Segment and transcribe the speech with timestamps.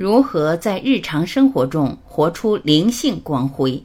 [0.00, 3.82] 如何在日常生活中活出灵性光辉？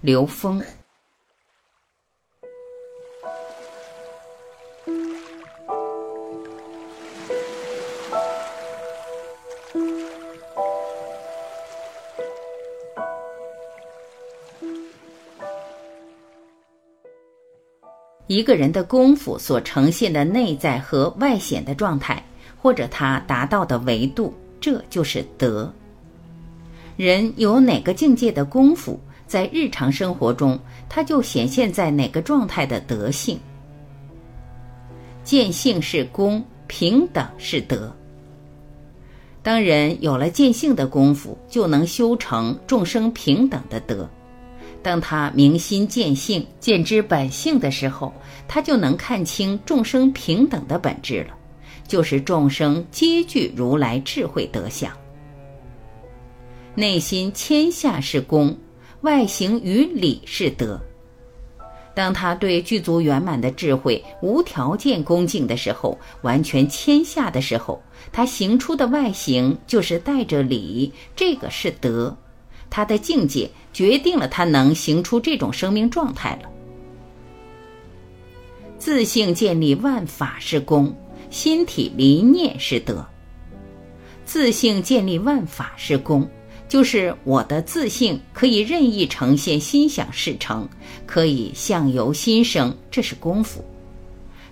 [0.00, 0.60] 刘峰。
[18.26, 22.20] 一个人的功夫所呈现的内在和外显的状态，
[22.60, 24.34] 或者他达到的维度，
[24.64, 25.70] 这就是德。
[26.96, 33.38] 人有哪个境界的功夫，在日常生活中，他就显现在哪个状态的德性。
[35.22, 37.94] 见性是功，平等是德。
[39.42, 44.08] 当人有了见性的功夫，就能修成众生平等的德。
[44.82, 48.10] 当他明心见性、见知本性的时候，
[48.48, 51.36] 他就能看清众生平等的本质了，
[51.86, 54.90] 就是众生皆具如来智慧德相。
[56.74, 58.56] 内心谦下是功，
[59.02, 60.80] 外形于理是德。
[61.94, 72.16] 当他对具足圆满的智慧无条件恭敬的时候，完全谦下的时候，他行出的外形就是带着理，这个是德。
[72.68, 76.50] 他的境界决定了他能行出这种生命状态了。
[78.76, 80.92] 自性建立万法是功，
[81.34, 83.04] 心体离念是德。
[84.24, 86.30] 自性建立万法是功，
[86.68, 90.68] 就是我的自性可以任意呈现心想事成，
[91.06, 93.64] 可以相由心生，这是功夫。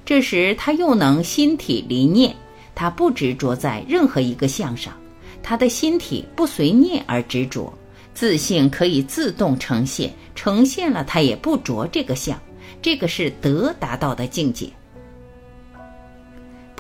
[0.05, 2.35] 这时他又能心体离念，
[2.75, 4.93] 他不执着在任何一个相上，
[5.41, 7.73] 他的心体不随念而执着。
[8.13, 12.37] 自性可以自动呈现，呈现了他也不着这个相，
[12.83, 14.69] 这个是德达到的境界。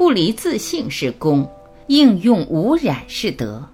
[0.03, 1.49] 不离自性是功，
[1.87, 3.65] 应用无染是德。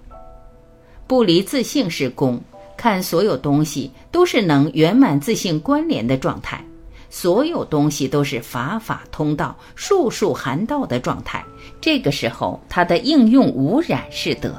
[1.07, 2.39] 不离自性是功，
[2.77, 6.63] 看所有东西都是能圆满自性关联的状态，
[7.09, 11.43] 所有东西都是法法通道、术术含道的状态。
[11.81, 14.53] 这个时候，它的应用无染是德。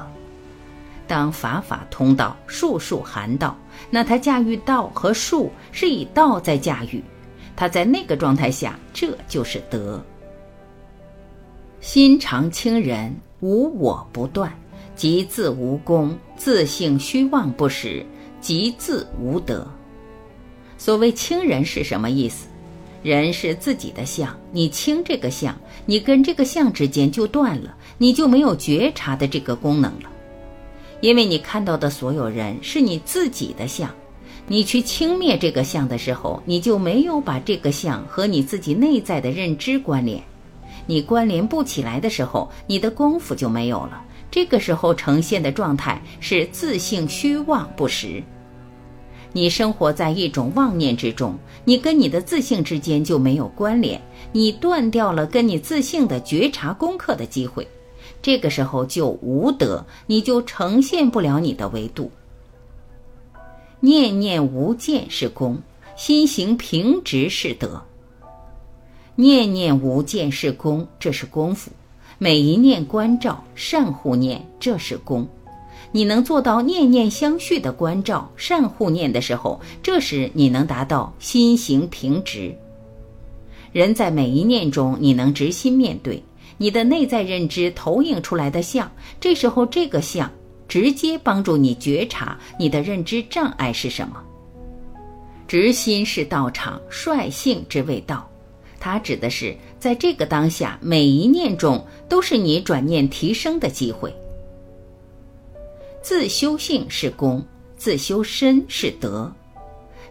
[1.07, 3.57] 当法法通道，术术含道，
[3.89, 7.01] 那他驾驭道和术是以道在驾驭，
[7.55, 10.03] 他在那个状态下，这就是德。
[11.81, 14.55] 心常清人，无我不断，
[14.95, 18.05] 即自无功；自性虚妄不实，
[18.39, 19.67] 即自无德。
[20.77, 22.47] 所谓清人是什么意思？
[23.01, 30.09] 人是自己的相，你清这个相，你跟这个相之间就断了，你就没有觉察的这个功能了。
[30.99, 33.89] 因为你看到的所有人是你自己的相，
[34.45, 40.21] 你去轻蔑这个相的时候，你就没有把这个相和你自己内在的认知关联。
[40.91, 44.03] 你关联不起来的时候，你的功夫就没有了。
[44.29, 48.21] 这个时候呈现的状态是自性虚妄不实。
[49.31, 54.01] 你生活在一种妄念之中，你跟你的自性之间就没有关联，
[54.33, 57.65] 你断掉了跟你自性的觉察功课的机会。
[58.21, 62.11] 这个时候就无德，你就呈现不了你的维度。
[63.79, 65.57] 念念无见是功，
[65.95, 67.81] 心行平直是德。
[69.15, 71.69] 念念无见是功，这是功夫。
[72.17, 75.27] 每一念关照，善护念，这是功。
[75.91, 82.55] 你能做到念念相续的关照、善护念的时候，这时你能达到心行平直。
[83.73, 86.23] 人在每一念中，你能直心面对。
[86.57, 88.89] 你的内在认知投影出来的相，
[89.19, 90.31] 这时候这个相
[90.67, 94.21] 直接帮助你觉察你的认知障碍是什么。
[95.47, 98.29] 直心是道场，率性之谓道，
[98.81, 104.13] 它指的是在这个当下每一念中都是你转念提升的机会。
[106.01, 107.41] 自修性是功，
[107.77, 109.31] 自修身是德。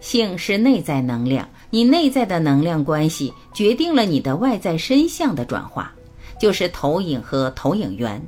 [0.00, 5.92] 性是内在能量，你内在的能量关系决定了你的外在身相的转化。
[6.38, 8.18] 就是投影和投影源。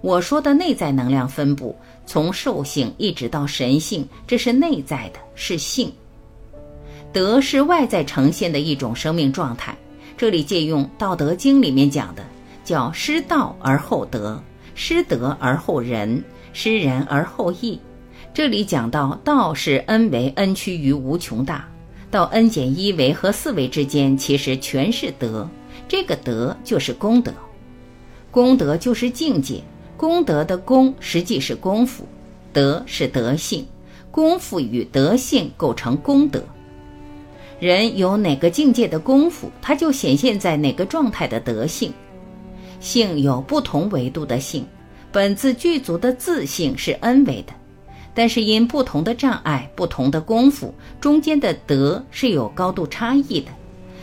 [0.00, 1.74] 我说的内在能量分布，
[2.06, 5.92] 从兽性一直到神性，这是内在的，是性。
[7.16, 9.74] 德是外在呈现的一种生命状态。
[10.18, 12.22] 这里借用《道德经》里面讲的，
[12.62, 14.38] 叫失道而后德，
[14.74, 16.22] 失德而后仁，
[16.52, 17.80] 失仁而后义。
[18.34, 21.66] 这里讲到道是 n 为 n 趋于无穷大，
[22.10, 25.48] 到 n 减一维和四维之间，其实全是德。
[25.88, 27.32] 这个德就是功德，
[28.30, 29.62] 功德就是境界。
[29.96, 32.06] 功德的功实际是功夫，
[32.52, 33.66] 德是德性，
[34.10, 36.44] 功夫与德性构成功德。
[37.58, 41.92] 人有哪个境界的功夫，它就显现在哪个状态的德性。
[42.80, 44.66] 性有不同维度的性，
[45.10, 47.54] 本自具足的自性是 n 维的，
[48.14, 53.50] 但是因不同的障碍、不同的功夫，中间的德是有高度差异的，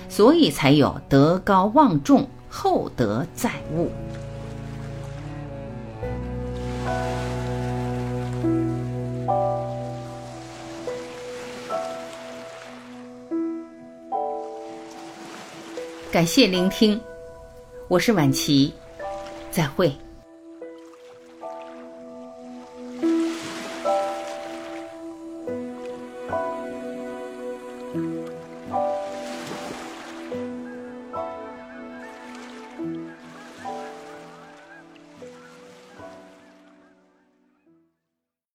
[0.09, 3.91] 所以才有德高望重，厚德载物。
[16.13, 17.01] 感谢聆听，
[17.87, 18.71] 我是晚琪，
[19.49, 19.91] 再会。